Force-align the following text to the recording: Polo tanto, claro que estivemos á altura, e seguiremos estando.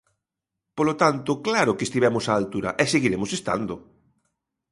Polo 0.77 0.93
tanto, 1.03 1.31
claro 1.47 1.75
que 1.77 1.85
estivemos 1.87 2.25
á 2.31 2.33
altura, 2.35 2.69
e 2.81 2.83
seguiremos 2.93 3.31
estando. 3.37 3.75